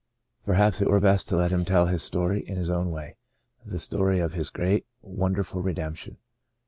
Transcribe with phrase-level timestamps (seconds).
[0.47, 3.17] Perhaps it were best to let him tell his story in his own way—
[3.71, 6.17] the story of his great, his won derful redemption.